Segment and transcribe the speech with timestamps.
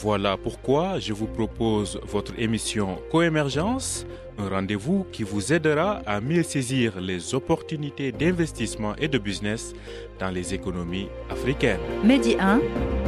[0.00, 4.06] Voilà pourquoi je vous propose votre émission Coémergence,
[4.38, 9.72] un rendez-vous qui vous aidera à mieux saisir les opportunités d'investissement et de business
[10.20, 11.80] dans les économies africaines.
[12.04, 12.60] Medi 1,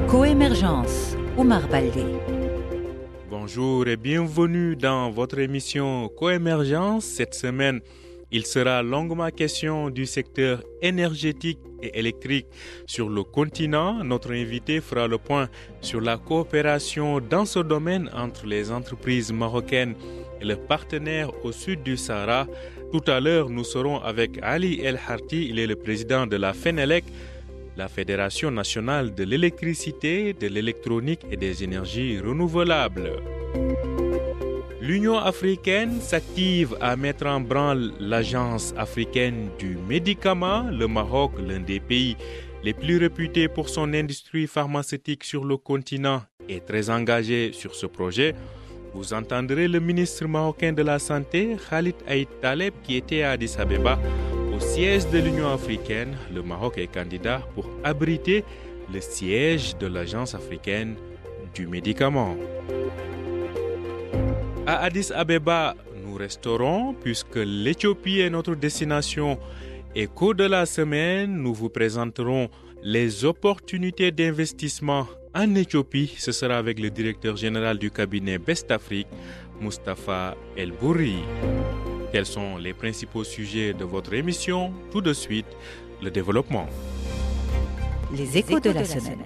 [0.09, 2.05] Coémergence, Omar Baldé.
[3.31, 7.05] Bonjour et bienvenue dans votre émission Coémergence.
[7.05, 7.81] Cette semaine,
[8.33, 12.47] il sera longuement question du secteur énergétique et électrique
[12.87, 14.05] sur le continent.
[14.05, 15.49] Notre invité fera le point
[15.81, 19.95] sur la coopération dans ce domaine entre les entreprises marocaines
[20.41, 22.47] et leurs partenaires au sud du Sahara.
[22.93, 25.49] Tout à l'heure, nous serons avec Ali El Harti.
[25.49, 27.05] Il est le président de la FENELEC,
[27.77, 33.13] la Fédération nationale de l'électricité, de l'électronique et des énergies renouvelables.
[34.91, 41.79] L'Union africaine s'active à mettre en branle l'Agence africaine du médicament, le Maroc, l'un des
[41.79, 42.17] pays
[42.65, 47.87] les plus réputés pour son industrie pharmaceutique sur le continent, est très engagé sur ce
[47.87, 48.35] projet.
[48.93, 53.55] Vous entendrez le ministre marocain de la Santé, Khalid Aït Taleb, qui était à Addis
[53.61, 53.97] Abeba
[54.53, 56.17] au siège de l'Union africaine.
[56.35, 58.43] Le Maroc est candidat pour abriter
[58.93, 60.97] le siège de l'Agence africaine
[61.55, 62.35] du médicament.
[64.67, 69.39] À Addis Abeba, nous resterons puisque l'Éthiopie est notre destination
[69.95, 72.49] et qu'au de la semaine, nous vous présenterons
[72.83, 76.15] les opportunités d'investissement en Éthiopie.
[76.19, 79.09] Ce sera avec le directeur général du cabinet Best Afrique,
[79.61, 81.19] Mustapha El Bourri.
[82.13, 84.73] Quels sont les principaux sujets de votre émission?
[84.91, 85.47] Tout de suite,
[86.03, 86.67] le développement.
[88.17, 89.21] Les échos de la semaine.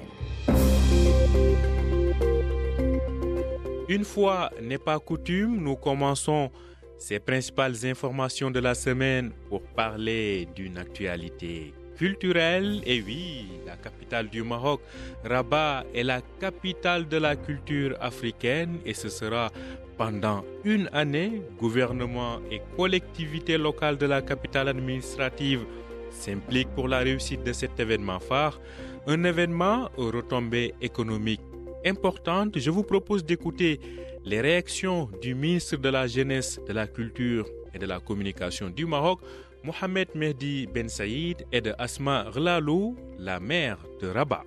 [3.94, 6.50] Une fois n'est pas coutume, nous commençons
[6.98, 12.82] ces principales informations de la semaine pour parler d'une actualité culturelle.
[12.86, 14.80] Et oui, la capitale du Maroc,
[15.24, 19.52] Rabat, est la capitale de la culture africaine et ce sera
[19.96, 21.40] pendant une année.
[21.56, 25.64] Gouvernement et collectivités locales de la capitale administrative
[26.10, 28.60] s'impliquent pour la réussite de cet événement phare.
[29.06, 31.53] Un événement aux retombées économiques
[31.84, 33.80] importante, je vous propose d'écouter
[34.24, 38.86] les réactions du ministre de la Jeunesse, de la Culture et de la Communication du
[38.86, 39.20] Maroc,
[39.62, 44.44] Mohamed Mehdi Ben Saïd, et de Asma Glalou, la maire de Rabat.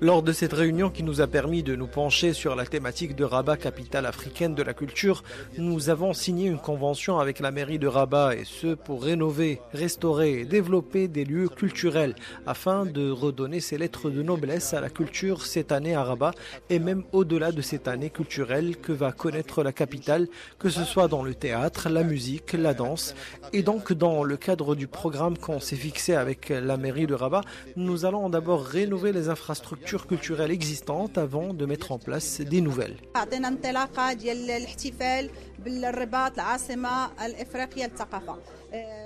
[0.00, 3.24] Lors de cette réunion qui nous a permis de nous pencher sur la thématique de
[3.24, 5.24] Rabat, capitale africaine de la culture,
[5.56, 10.40] nous avons signé une convention avec la mairie de Rabat et ce pour rénover, restaurer
[10.40, 12.14] et développer des lieux culturels
[12.46, 16.32] afin de redonner ses lettres de noblesse à la culture cette année à Rabat
[16.70, 20.28] et même au-delà de cette année culturelle que va connaître la capitale,
[20.58, 23.14] que ce soit dans le théâtre, la musique, la danse
[23.52, 27.42] et donc dans le cadre du programme qu'on s'est fixé avec la mairie de Rabat,
[27.76, 32.96] nous allons d'abord rénover les infrastructures culturelles existantes avant de mettre en place des nouvelles.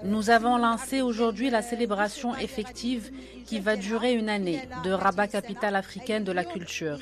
[0.04, 3.10] Nous avons lancé aujourd'hui la célébration effective
[3.46, 6.98] qui va durer une année de Rabat, capitale africaine de la culture.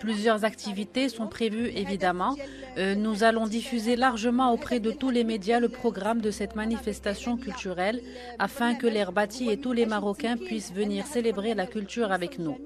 [0.00, 2.36] Plusieurs activités sont prévues évidemment.
[2.76, 7.38] Euh, nous allons diffuser largement auprès de tous les médias le programme de cette manifestation
[7.38, 8.02] culturelle
[8.38, 12.58] afin que les Rabatis et tous les Marocains puissent venir célébrer la culture avec nous.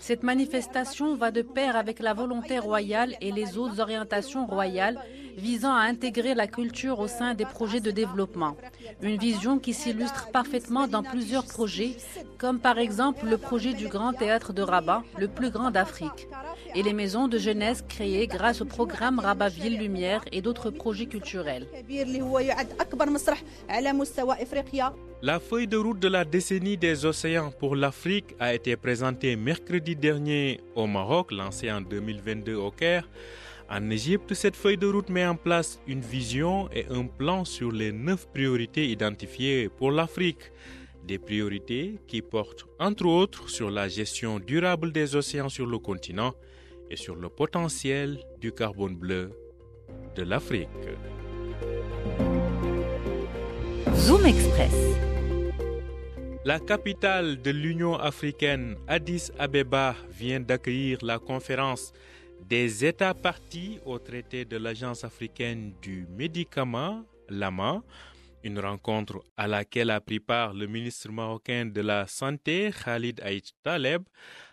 [0.00, 4.98] Cette manifestation va de pair avec la volonté royale et les autres orientations royales
[5.36, 8.56] visant à intégrer la culture au sein des projets de développement.
[9.02, 11.96] Une vision qui s'illustre parfaitement dans plusieurs projets,
[12.38, 16.28] comme par exemple le projet du Grand Théâtre de Rabat, le plus grand d'Afrique,
[16.74, 21.06] et les maisons de jeunesse créées grâce au programme Rabat Ville Lumière et d'autres projets
[21.06, 21.66] culturels.
[25.22, 29.96] La feuille de route de la décennie des océans pour l'Afrique a été présentée mercredi
[29.96, 33.08] dernier au Maroc, lancée en 2022 au Caire.
[33.68, 37.70] En Égypte, cette feuille de route met en place une vision et un plan sur
[37.70, 40.50] les neuf priorités identifiées pour l'Afrique.
[41.06, 46.34] Des priorités qui portent entre autres sur la gestion durable des océans sur le continent
[46.90, 49.30] et sur le potentiel du carbone bleu
[50.16, 50.68] de l'Afrique.
[53.94, 54.74] Zoom Express.
[56.44, 61.92] La capitale de l'Union africaine, Addis Abeba, vient d'accueillir la conférence
[62.48, 67.82] des États partis au traité de l'Agence africaine du médicament, l'AMA,
[68.42, 73.52] une rencontre à laquelle a pris part le ministre marocain de la Santé, Khalid Aït
[73.62, 74.02] Taleb.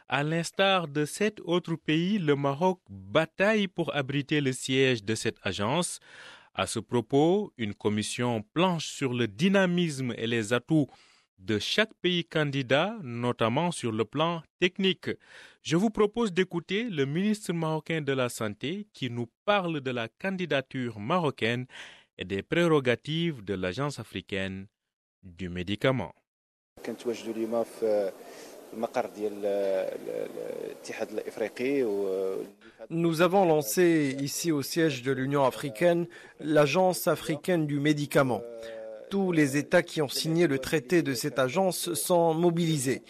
[0.09, 5.35] À l'instar de sept autres pays, le Maroc bataille pour abriter le siège de cette
[5.43, 5.99] agence.
[6.53, 10.87] À ce propos, une commission planche sur le dynamisme et les atouts
[11.39, 15.09] de chaque pays candidat, notamment sur le plan technique.
[15.61, 20.07] Je vous propose d'écouter le ministre marocain de la Santé qui nous parle de la
[20.07, 21.65] candidature marocaine
[22.17, 24.67] et des prérogatives de l'Agence africaine
[25.21, 26.15] du médicament.
[32.89, 36.07] Nous avons lancé ici au siège de l'Union africaine
[36.39, 38.41] l'Agence africaine du médicament.
[39.09, 43.03] Tous les États qui ont signé le traité de cette agence sont mobilisés.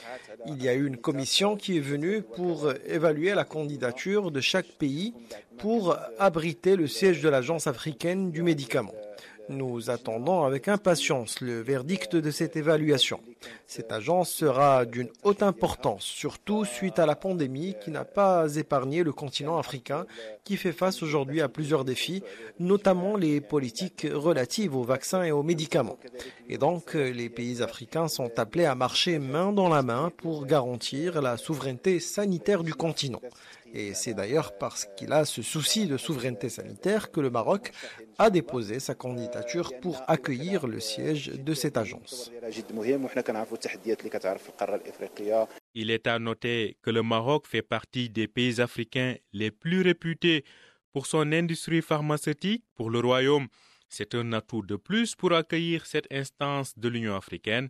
[0.45, 4.68] Il y a eu une commission qui est venue pour évaluer la candidature de chaque
[4.68, 5.13] pays
[5.57, 8.94] pour abriter le siège de l'Agence africaine du médicament.
[9.49, 13.19] Nous attendons avec impatience le verdict de cette évaluation.
[13.65, 19.03] Cette agence sera d'une haute importance, surtout suite à la pandémie qui n'a pas épargné
[19.03, 20.05] le continent africain,
[20.44, 22.23] qui fait face aujourd'hui à plusieurs défis,
[22.59, 25.97] notamment les politiques relatives aux vaccins et aux médicaments.
[26.50, 31.21] Et donc, les pays africains sont appelés à marcher main dans la main pour garantir
[31.21, 33.21] la souveraineté sanitaire du continent.
[33.73, 37.71] Et c'est d'ailleurs parce qu'il a ce souci de souveraineté sanitaire que le Maroc
[38.17, 42.31] a déposé sa candidature pour accueillir le siège de cette agence.
[45.75, 50.43] Il est à noter que le Maroc fait partie des pays africains les plus réputés
[50.93, 52.63] pour son industrie pharmaceutique.
[52.75, 53.47] Pour le Royaume,
[53.89, 57.69] c'est un atout de plus pour accueillir cette instance de l'Union africaine.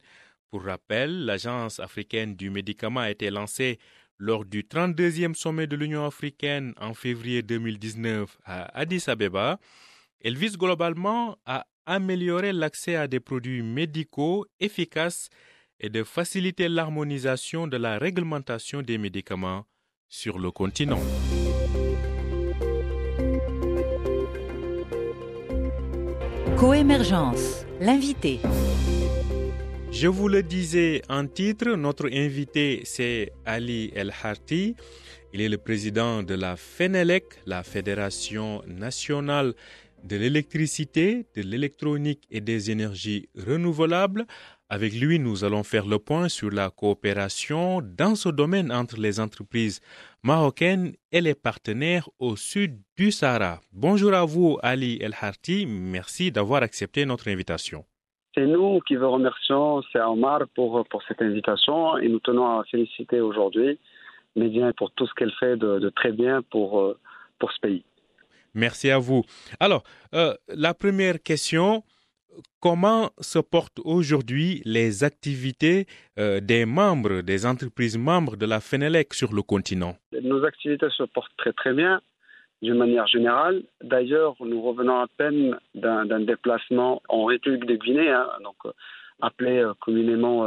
[0.49, 3.79] Pour rappel, l'Agence africaine du médicament a été lancée
[4.19, 9.59] lors du 32e sommet de l'Union africaine en février 2019 à Addis Abeba.
[10.21, 15.29] Elle vise globalement à améliorer l'accès à des produits médicaux efficaces
[15.79, 19.65] et de faciliter l'harmonisation de la réglementation des médicaments
[20.09, 20.99] sur le continent.
[26.57, 28.39] Coémergence, l'invité.
[29.91, 34.75] Je vous le disais en titre, notre invité c'est Ali El Harti.
[35.33, 39.53] Il est le président de la FENELEC, la Fédération nationale
[40.03, 44.25] de l'électricité, de l'électronique et des énergies renouvelables.
[44.69, 49.19] Avec lui, nous allons faire le point sur la coopération dans ce domaine entre les
[49.19, 49.79] entreprises
[50.23, 53.61] marocaines et les partenaires au sud du Sahara.
[53.71, 55.65] Bonjour à vous, Ali El Harti.
[55.65, 57.85] Merci d'avoir accepté notre invitation.
[58.37, 62.63] C'est nous qui vous remercions, c'est Omar pour, pour cette invitation et nous tenons à
[62.65, 63.79] féliciter aujourd'hui
[64.35, 66.99] Médien pour tout ce qu'elle fait de, très bien pour, euh,
[67.39, 67.83] pour ce pays.
[68.53, 69.23] Merci à vous.
[69.59, 69.81] Alors,
[70.13, 71.83] euh, la première question,
[72.59, 75.87] comment se portent aujourd'hui les activités
[76.19, 79.97] euh, des membres, des entreprises membres de la FENELEC sur le continent?
[80.11, 82.01] Nos activités se portent très très bien
[82.61, 83.63] d'une manière générale.
[83.83, 88.71] D'ailleurs, nous revenons à peine d'un déplacement en République de Guinée, hein, donc euh,
[89.21, 90.45] appelé euh, communément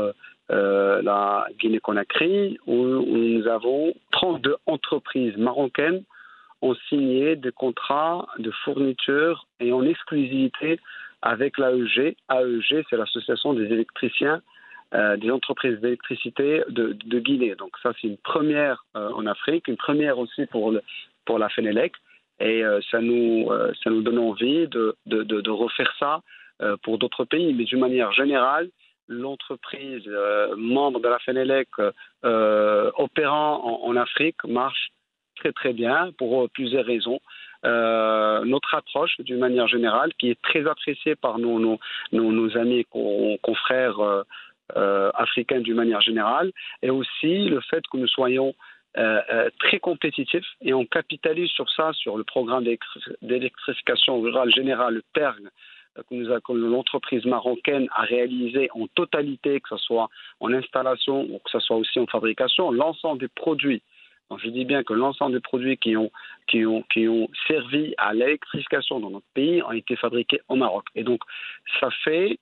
[0.50, 6.02] euh, la Guinée-Conakry, où, nous avons 32 entreprises marocaines
[6.62, 10.78] ont signé des contrats de fourniture et en exclusivité
[11.22, 12.16] avec l'AEG.
[12.30, 14.42] AEG, c'est l'Association des électriciens
[15.18, 17.54] des entreprises d'électricité de, de, Guinée.
[17.54, 20.82] Donc ça, c'est une première en Afrique, une première aussi pour le,
[21.24, 21.92] pour la Fenelec.
[22.40, 26.22] Et euh, ça, nous, euh, ça nous donne envie de, de, refaire ça
[26.62, 27.52] euh, pour d'autres pays.
[27.52, 28.70] Mais d'une manière générale,
[29.08, 30.08] l'entreprise
[30.56, 31.68] membre de la Fenelec
[32.22, 34.90] opérant en, Afrique marche
[35.36, 37.18] très très bien pour plusieurs raisons.
[37.64, 41.78] notre approche, d'une manière générale, qui est très appréciée par nos, nos,
[42.12, 42.86] nos, amis
[43.42, 44.24] confrères
[44.76, 48.54] africains d'une manière générale, et aussi le fait que nous soyons
[48.94, 52.64] très compétitif et on capitalise sur ça, sur le programme
[53.22, 55.50] d'électrification rurale générale, le PERG,
[55.98, 61.50] euh, que, l'entreprise marocaine a réalisé en totalité, que ce soit en installation ou que
[61.50, 63.82] ce soit aussi en fabrication, l'ensemble des produits.
[64.38, 66.12] Je dis bien que l'ensemble des produits qui ont,
[66.46, 70.84] qui ont, qui ont servi à l'électrification dans notre pays ont été fabriqués au Maroc.
[70.94, 71.20] Et donc
[71.80, 72.38] ça fait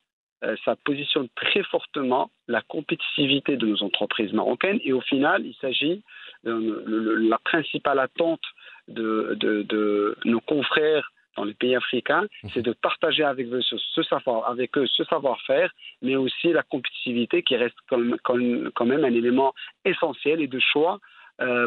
[0.65, 6.05] ça positionne très fortement la compétitivité de nos entreprises marocaines et au final, il s'agit
[6.45, 8.43] la principale attente
[8.89, 12.51] de, de, nos confrères dans les pays africains, mhm.
[12.53, 17.43] c'est de partager avec eux ce, savoir, avec eux ce savoir-faire, mais aussi la compétitivité
[17.43, 19.53] qui reste quand même, quand même un élément
[19.85, 20.99] essentiel et de choix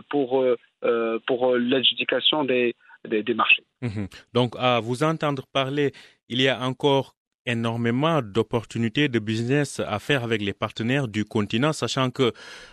[0.09, 0.43] pour,
[1.25, 2.75] pour l'adjudication des,
[3.05, 3.63] des, marchés.
[3.81, 4.07] Mhm.
[4.33, 5.91] Donc, à vous entendre parler,
[6.29, 11.73] il y a encore énormément d'opportunités de business à faire avec les partenaires du continent,
[11.73, 12.31] sachant que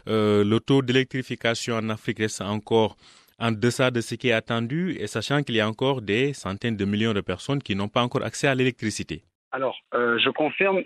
[0.09, 2.97] euh, le taux d'électrification en Afrique reste encore
[3.39, 6.77] en deçà de ce qui est attendu et sachant qu'il y a encore des centaines
[6.77, 9.23] de millions de personnes qui n'ont pas encore accès à l'électricité.
[9.53, 10.83] Alors, euh, je confirme,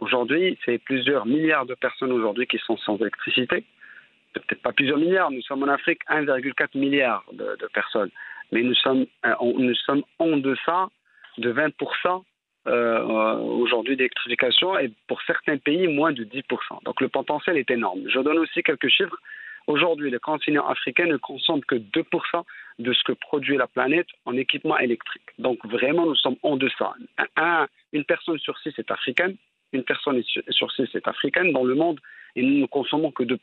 [0.00, 3.64] aujourd'hui, c'est plusieurs milliards de personnes aujourd'hui qui sont sans électricité.
[4.34, 8.10] Peut-être pas plusieurs milliards, nous sommes en Afrique 1,4 milliard de, de, personnes.
[8.50, 10.88] Mais nous sommes, euh, nous sommes en deçà
[11.38, 12.22] de 20%
[12.68, 16.42] euh, aujourd'hui d'électrification et pour certains pays, moins de 10%.
[16.84, 18.02] Donc le potentiel est énorme.
[18.08, 19.16] Je donne aussi quelques chiffres.
[19.66, 22.44] Aujourd'hui, le continent africain ne consomme que 2%
[22.78, 25.26] de ce que produit la planète en équipement électrique.
[25.38, 26.92] Donc vraiment, nous sommes en deçà.
[27.36, 29.36] Un, une personne sur six est africaine,
[29.72, 31.98] une personne sur six est africaine dans le monde
[32.36, 33.38] et nous ne consommons que 2%.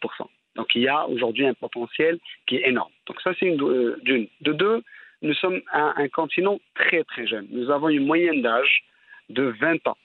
[0.56, 2.92] Donc il y a aujourd'hui un potentiel qui est énorme.
[3.06, 3.58] Donc ça, c'est une
[4.02, 4.28] d'une.
[4.42, 4.82] De deux,
[5.22, 7.48] nous sommes un continent très très jeune.
[7.52, 8.84] Nous avons une moyenne d'âge
[9.30, 9.98] de 20 ans.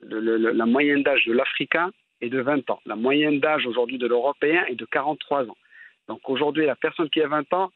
[0.00, 2.80] la moyenne d'âge de l'Africain est de 20 ans.
[2.86, 5.56] La moyenne d'âge aujourd'hui de l'Européen est de 43 ans.
[6.08, 7.70] Donc aujourd'hui, la personne qui a 20 ans,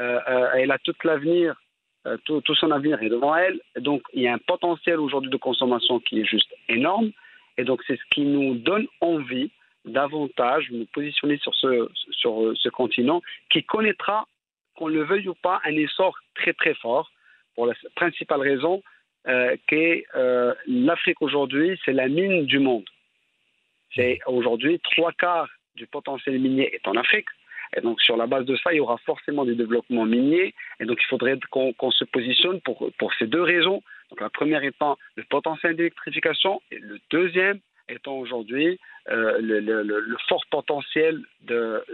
[0.00, 1.60] euh, euh, elle a tout l'avenir,
[2.06, 3.60] euh, tout, son avenir est devant elle.
[3.78, 7.10] Donc il y a un potentiel aujourd'hui de consommation qui est juste énorme.
[7.56, 9.50] Et donc c'est ce qui nous donne envie
[9.84, 14.26] davantage de nous positionner sur ce continent qui connaîtra,
[14.76, 17.10] qu'on le veuille ou pas, un essor très très fort
[17.54, 18.82] pour la principale raison,
[19.26, 22.84] euh, que euh, l'Afrique aujourd'hui, c'est la mine du monde.
[23.94, 27.28] C'est aujourd'hui trois quarts du potentiel minier est en Afrique.
[27.76, 30.54] Et donc, sur la base de ça, il y aura forcément des développements miniers.
[30.78, 33.82] Et donc, il faudrait qu'on se positionne pour, pour ces deux raisons.
[34.10, 38.78] Donc, la première étant le potentiel d'électrification et le deuxième étant aujourd'hui
[39.10, 41.84] euh, le, le, le, fort potentiel de,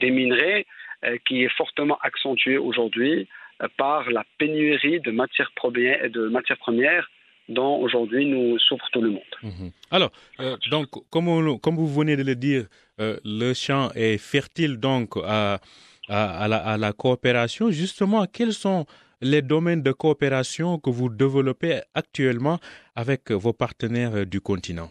[0.00, 0.66] des minerais
[1.04, 3.28] euh, qui est fortement accentué aujourd'hui
[3.76, 7.08] par la pénurie de matières premières, de matières premières
[7.48, 9.34] dont aujourd'hui nous souffre tout le monde.
[9.42, 9.70] Mhm.
[9.90, 10.10] Alors,
[10.40, 12.64] euh, donc, comme, comme, vous venez de le dire,
[13.00, 15.60] euh, le champ est fertile donc à,
[16.08, 17.70] à, la, à, la, coopération.
[17.70, 18.84] Justement, quels sont
[19.20, 22.58] les domaines de coopération que vous développez actuellement
[22.96, 24.90] avec vos partenaires du continent?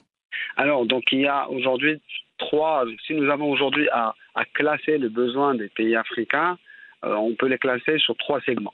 [0.58, 2.02] Alors, donc, il y a aujourd'hui
[2.38, 2.86] trois.
[3.06, 4.14] Si nous avons aujourd'hui à,
[4.54, 6.65] classer le besoin des pays africains, euh,
[7.06, 8.74] on peut les classer sur trois segments.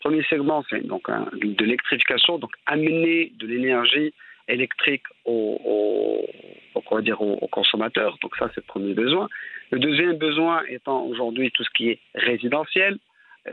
[0.00, 4.12] Premier segment, c'est donc de l'électrification, donc amener de l'énergie
[4.48, 6.26] électrique aux,
[6.74, 8.18] aux, consommateurs.
[8.20, 9.28] Donc ça, c'est le premier besoin.
[9.70, 12.98] Le deuxième besoin étant aujourd'hui tout ce qui est résidentiel,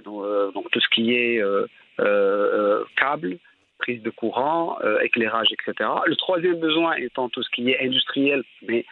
[0.03, 3.38] donc, euh, tout ce qui est euh, câble,
[3.77, 5.89] prise de courant, éclairage, etc.
[6.05, 8.85] Le troisième besoin étant tout ce qui est industriel, mais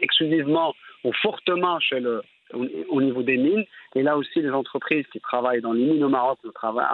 [0.00, 2.22] exclusivement ou fortement chez le,
[2.88, 3.64] au niveau des mines.
[3.94, 6.38] Et là aussi, les entreprises qui travaillent dans les mines au Maroc,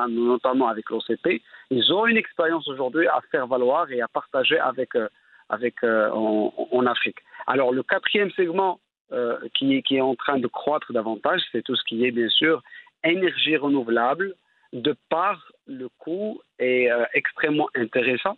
[0.08, 4.94] notamment avec l'OCP, ils ont une expérience aujourd'hui à faire valoir et à partager avec,
[4.96, 5.08] euh,
[5.48, 7.18] avec, euh, en, Afrique.
[7.46, 8.80] Alors, le quatrième segment
[9.12, 12.62] euh, qui, est en train de croître davantage, c'est tout ce qui est, bien sûr,
[13.04, 14.34] énergie renouvelable,
[14.72, 18.36] de par le coût est extrêmement intéressant.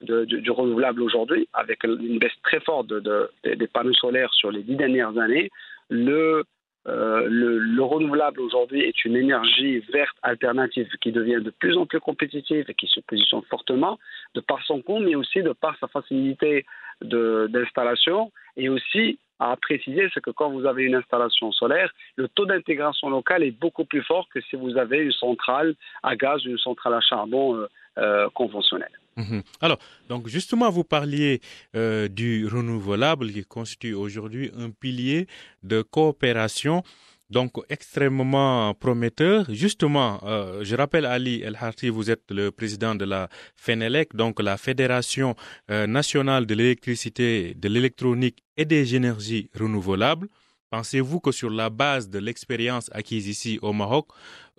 [0.00, 4.76] Du, renouvelable aujourd'hui, avec une baisse très forte de, des panneaux solaires sur les dix
[4.76, 5.50] dernières années,
[5.88, 6.44] le,
[6.86, 12.00] euh, le, renouvelable aujourd'hui est une énergie verte alternative qui devient de plus en plus
[12.00, 13.98] compétitive et qui se positionne fortement
[14.34, 16.66] de par son coût, mais aussi de par sa facilité
[17.00, 22.46] d'installation et aussi à préciser, c'est que quand vous avez une installation solaire, le taux
[22.46, 26.50] d'intégration locale est beaucoup plus fort que si vous avez une centrale à gaz ou
[26.50, 27.66] une centrale à charbon euh,
[27.98, 28.92] euh, conventionnelle.
[29.16, 29.42] Mhm.
[29.60, 29.78] Alors,
[30.08, 31.40] donc justement, vous parliez
[31.76, 35.26] euh, du renouvelable qui constitue aujourd'hui un pilier
[35.62, 36.82] de coopération
[37.30, 39.46] donc extrêmement prometteur.
[39.48, 44.40] Justement, euh, je rappelle Ali El Harti, vous êtes le président de la FENELEC, donc
[44.40, 45.34] la Fédération
[45.70, 50.28] euh, nationale de l'électricité, de l'électronique et des énergies renouvelables.
[50.70, 54.08] Pensez-vous que sur la base de l'expérience acquise ici au Maroc,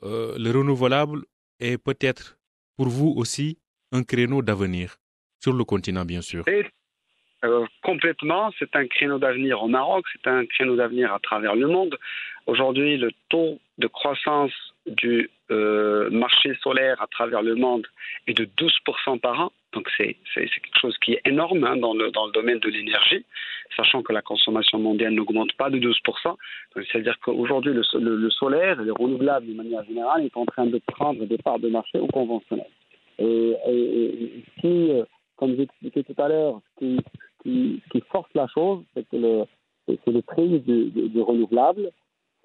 [0.02, 1.24] le renouvelable
[1.60, 2.38] est peut-être
[2.78, 3.58] pour vous aussi
[3.92, 4.96] un créneau d'avenir
[5.40, 6.44] sur le continent, bien sûr.
[7.44, 11.68] Euh, complètement, c'est un créneau d'avenir au Maroc, c'est un créneau d'avenir à travers le
[11.68, 11.98] monde.
[12.48, 14.52] Aujourd'hui, le taux de croissance
[14.86, 17.86] du euh, marché solaire à travers le monde
[18.28, 19.52] est de 12% par an.
[19.74, 23.26] Donc c'est quelque chose qui est énorme hein, dans, le, dans le domaine de l'énergie,
[23.76, 26.36] sachant que la consommation mondiale n'augmente pas de 12%.
[26.76, 30.80] C'est-à-dire qu'aujourd'hui, le, le, solaire et le renouvelable de manière générale est en train de
[30.88, 32.68] prendre des parts de marché au conventionnel.
[33.20, 35.06] Et, et, qui, euh,
[35.38, 37.00] comme j'expliquais tout à l'heure, qui,
[37.44, 39.46] qui, force la chose, c'est le,
[39.88, 41.92] le prix du, renouvelable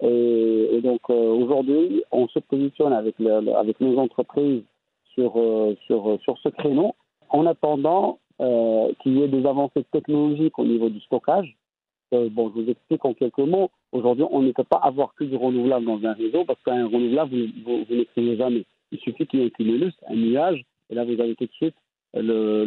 [0.01, 4.63] Et, donc aujourd'hui, on se positionne avec, nos entreprises
[5.13, 5.33] sur,
[5.85, 6.95] sur, sur ce créneau
[7.29, 11.55] en attendant qu'il y ait des avancées technologiques au niveau du stockage.
[12.11, 13.69] bon, je vous explique en quelques mots.
[13.91, 17.35] Aujourd'hui, on ne peut pas avoir que du renouvelable dans un réseau parce qu'un renouvelable,
[17.65, 18.65] vous, vous, n'écrivez jamais.
[18.91, 21.51] Il suffit qu'il y ait un cumulus, un nuage, et là, vous avez tout de
[21.53, 21.75] suite
[22.13, 22.65] le,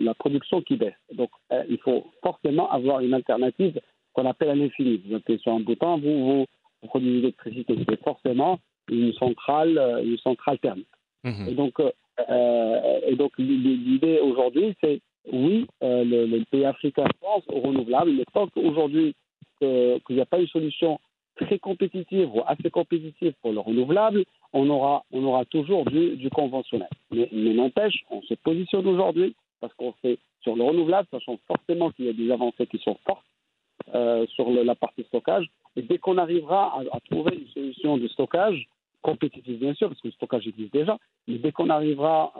[0.00, 0.94] la, production qui baisse.
[1.12, 3.80] Donc, euh, il faut forcément avoir une alternative
[4.12, 5.00] qu'on appelle à l'infini.
[5.06, 6.46] Vous appuyez sur un bouton, vous,
[6.82, 7.76] vous, produisez l'électricité.
[7.88, 8.58] C'est forcément
[8.90, 10.86] une centrale, euh, une centrale thermique.
[11.22, 11.48] Mhm.
[11.48, 15.00] Et donc, euh, et donc l'idée aujourd'hui, c'est
[15.32, 19.14] oui, le, pays africain pense au renouvelable, mais tant qu'aujourd'hui
[19.58, 21.00] qu'il n'y a pas une solution
[21.36, 26.88] très compétitive ou assez compétitive pour le renouvelable, on aura, on aura toujours du, conventionnel.
[27.10, 32.06] Mais, n'empêche, on se positionne aujourd'hui parce qu'on fait sur le renouvelable, sachant forcément qu'il
[32.06, 33.24] y a des avancées qui sont fortes
[33.94, 35.46] euh, sur la partie stockage.
[35.76, 38.68] Et dès qu'on arrivera à, trouver une solution de stockage,
[39.02, 42.32] compétitive bien sûr, parce que le stockage existe déjà, mais dès qu'on arrivera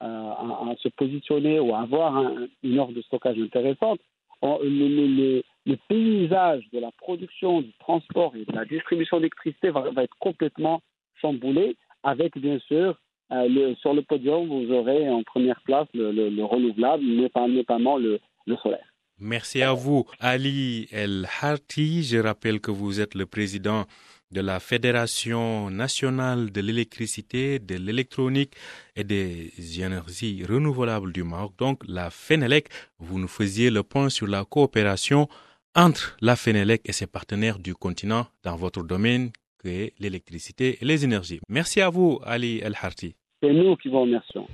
[0.00, 2.22] à, se positionner ou à avoir
[2.62, 4.00] une offre de stockage intéressante,
[4.42, 5.42] le,
[5.88, 10.80] paysage de la production, du transport et de la distribution d'électricité va, être complètement
[11.20, 12.98] chamboulé, avec bien sûr
[13.32, 18.56] euh, sur le podium, vous aurez en première place le, le, renouvelable, notamment le, le
[18.56, 18.86] solaire.
[19.22, 22.02] Merci à vous, Ali El Harti.
[22.02, 23.84] Je rappelle que vous êtes le président
[24.30, 28.54] de la Fédération nationale de l'électricité, de l'électronique
[28.96, 29.50] et des
[29.82, 32.68] énergies renouvelables du Maroc, donc la FENELEC.
[32.98, 35.28] Vous nous faisiez le point sur la coopération
[35.74, 40.84] entre la FENELEC et ses partenaires du continent dans votre domaine qui est l'électricité et
[40.84, 41.40] les énergies.
[41.48, 43.14] Merci à vous, Ali El Harti.
[43.42, 44.46] C'est nous qui vous remercions.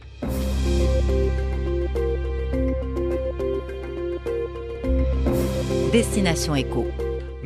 [5.92, 6.86] Destination Éco.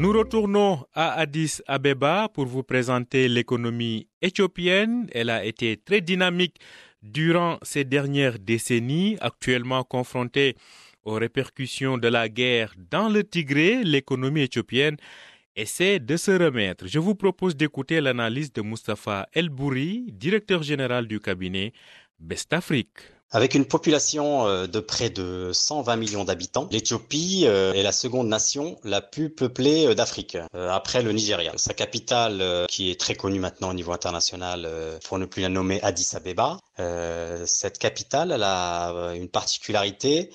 [0.00, 5.06] Nous retournons à Addis Abeba pour vous présenter l'économie éthiopienne.
[5.12, 6.56] Elle a été très dynamique
[7.02, 10.56] durant ces dernières décennies, actuellement confrontée
[11.04, 14.96] aux répercussions de la guerre dans le Tigré, l'économie éthiopienne
[15.54, 16.86] essaie de se remettre.
[16.86, 21.74] Je vous propose d'écouter l'analyse de Mustapha El Bouri, directeur général du cabinet
[22.18, 23.00] Best Afrique.
[23.32, 28.26] Avec une population euh, de près de 120 millions d'habitants, l'Éthiopie euh, est la seconde
[28.26, 31.52] nation la plus peuplée euh, d'Afrique, après le Nigeria.
[31.56, 34.68] Sa capitale, qui est très connue maintenant au niveau international,
[35.04, 36.58] pour ne plus la nommer Addis Abeba,
[37.46, 40.30] cette capitale elle a une particularité,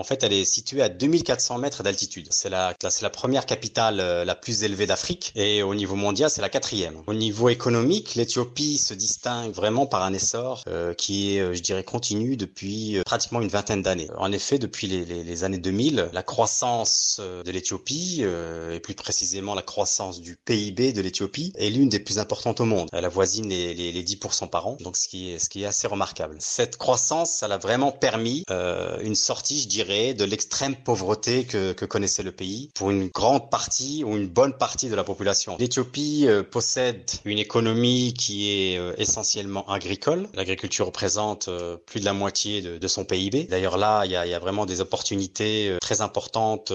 [0.00, 2.28] en fait, elle est située à 2400 mètres d'altitude.
[2.30, 6.40] C'est la, la première capitale euh, la plus élevée d'Afrique et au niveau mondial, c'est
[6.40, 7.02] la quatrième.
[7.06, 11.60] Au niveau économique, l'Éthiopie se distingue vraiment par un essor euh, qui est, euh, je
[11.60, 14.08] dirais, continu depuis pratiquement une vingtaine d'années.
[14.16, 18.24] En effet, depuis les, les, les, années 2000, la croissance de l'Éthiopie,
[18.72, 22.64] et plus précisément la croissance du PIB de l'Éthiopie, est l'une des plus importantes au
[22.64, 22.88] monde.
[22.92, 25.66] Elle avoisine les, les, les 10% par an, donc ce qui est, ce qui est
[25.66, 26.36] assez remarquable.
[26.38, 31.72] Cette croissance, ça a vraiment permis euh, une sortie, je dirais, de l'extrême pauvreté que,
[31.84, 35.56] connaissait le pays pour une grande partie ou une bonne partie de la population.
[35.58, 40.28] L'Éthiopie euh, possède une économie qui est euh, essentiellement agricole.
[40.34, 43.44] L'agriculture représente euh, plus de la moitié de, son PIB.
[43.44, 46.72] D'ailleurs là, il y a, vraiment des opportunités très importantes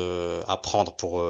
[0.48, 1.24] à prendre pour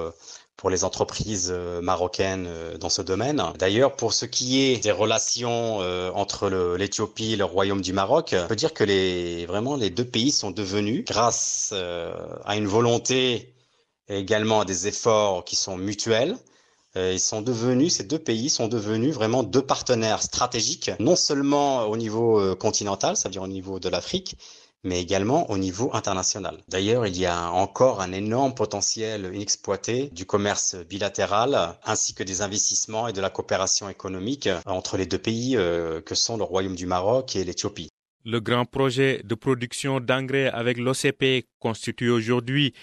[0.58, 3.44] pour les entreprises euh, marocaines euh, dans ce domaine.
[3.60, 8.36] D'ailleurs, pour ce qui est des relations euh, entre l'Éthiopie et le Royaume du Maroc,
[8.38, 11.74] on peut dire que les, vraiment les deux pays sont devenus, grâce
[12.46, 13.54] à une volonté
[14.08, 16.38] et également à des efforts qui sont mutuels,
[16.96, 21.98] ils sont devenus, ces deux pays sont devenus vraiment deux partenaires stratégiques, non seulement au
[21.98, 24.38] niveau continental, c'est-à-dire au niveau de l'Afrique,
[24.86, 26.58] mais également au niveau international.
[26.70, 32.42] D'ailleurs, il y a encore un énorme potentiel inexploité du commerce bilatéral ainsi que des
[32.42, 36.76] investissements et de la coopération économique entre les deux pays euh, que sont le Royaume
[36.76, 37.90] du Maroc et l'Éthiopie.
[38.24, 42.74] Le grand projet de production d'engrais avec l'OCP constitue aujourd'hui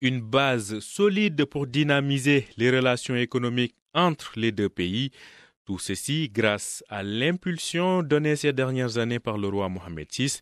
[0.00, 5.10] une base solide pour dynamiser les relations économiques entre les deux pays.
[5.66, 10.40] Tout ceci grâce à l'impulsion donnée ces dernières années par le roi Mohamed VI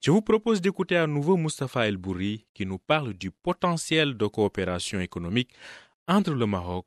[0.00, 4.26] je vous propose d'écouter à nouveau Mustafa El Bouri qui nous parle du potentiel de
[4.26, 5.50] coopération économique
[6.08, 6.86] entre le Maroc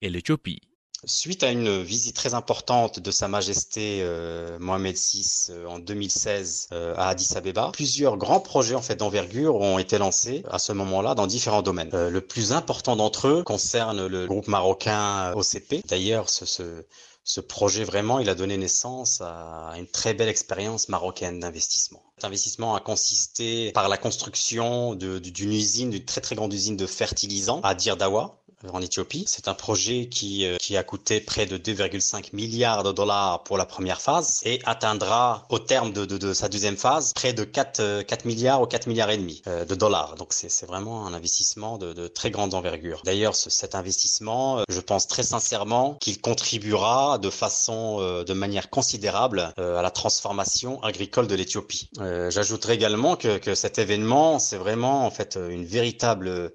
[0.00, 0.60] et l'Éthiopie.
[1.04, 6.68] Suite à une visite très importante de Sa Majesté euh, Mohamed VI euh, en 2016
[6.70, 10.70] euh, à Addis Abeba, plusieurs grands projets en fait d'envergure ont été lancés à ce
[10.70, 11.90] moment-là dans différents domaines.
[11.90, 15.84] le plus important d'entre eux concerne le groupe marocain OCP.
[15.88, 16.84] D'ailleurs, ce
[17.24, 22.02] ce projet vraiment, il a donné naissance à une très belle expérience marocaine d'investissement.
[22.16, 26.86] Cet investissement a consisté par la construction d'une usine, d'une très très grande usine de
[26.86, 28.41] fertilisants à Dirdawa,
[28.72, 29.24] en Éthiopie.
[29.26, 33.58] C'est un projet qui, euh, qui a coûté près de 2,5 milliards de dollars pour
[33.58, 37.44] la première phase et atteindra au terme de, de, de sa deuxième phase près de
[37.44, 40.14] 4, 4 milliards ou 4 milliards et demi de dollars.
[40.16, 43.02] Donc c'est vraiment un investissement de, de très grande envergure.
[43.04, 49.82] D'ailleurs, cet investissement, je pense très sincèrement qu'il contribuera de façon, de manière considérable à
[49.82, 51.88] la transformation agricole de l'Éthiopie.
[51.98, 56.52] J'ajouterai également que, que cet événement, c'est vraiment en fait une véritable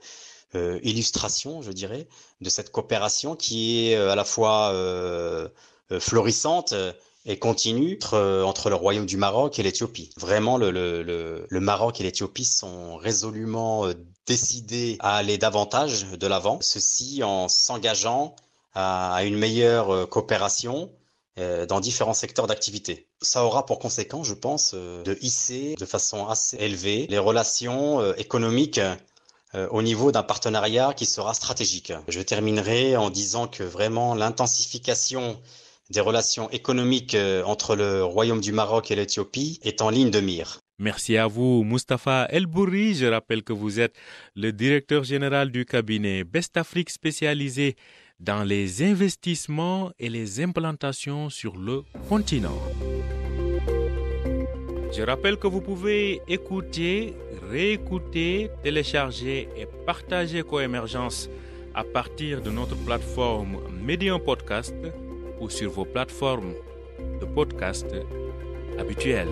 [0.55, 2.07] euh, illustration, je dirais,
[2.39, 5.49] de cette coopération qui est euh, à la fois euh,
[5.99, 6.73] florissante
[7.25, 10.11] et continue entre, le Royaume du Maroc et l'Éthiopie.
[10.17, 13.85] Vraiment, le, le, Maroc et l'Éthiopie sont résolument
[14.25, 18.33] décidés à aller davantage de l'avant, ceci en s'engageant
[18.73, 20.89] à, une meilleure coopération
[21.35, 23.07] dans différents secteurs d'activité.
[23.21, 28.79] Ça aura pour conséquence, je pense, de hisser de façon assez élevée les relations économiques
[28.79, 28.95] euh,
[29.71, 31.93] au niveau d'un partenariat qui sera stratégique.
[32.07, 35.39] Je terminerai en disant que vraiment l'intensification
[35.89, 40.19] des relations économiques euh, entre le Royaume du Maroc et l'Éthiopie est en ligne de
[40.19, 40.59] mire.
[40.79, 42.93] Merci à vous, Mustapha El Bourri.
[42.93, 43.95] Je rappelle que vous êtes
[44.35, 47.75] le directeur général du cabinet Best Afrique spécialisé
[48.19, 52.57] dans les investissements et les implantations sur le continent.
[54.91, 57.13] Je rappelle que vous pouvez écouter
[57.49, 61.29] réécouter, télécharger et partager Coémergence
[61.73, 64.75] à partir de notre plateforme Medium Podcast
[65.39, 66.53] ou sur vos plateformes
[67.21, 67.87] de podcast
[68.79, 69.29] habituelles.